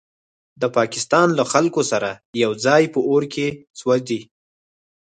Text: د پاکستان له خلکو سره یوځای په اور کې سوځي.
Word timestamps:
د 0.61 0.63
پاکستان 0.77 1.27
له 1.39 1.43
خلکو 1.51 1.81
سره 1.91 2.09
یوځای 2.43 2.83
په 2.93 2.99
اور 3.09 3.23
کې 3.33 3.47
سوځي. 3.79 4.21